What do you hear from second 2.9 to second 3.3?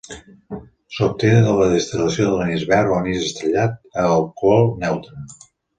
o anís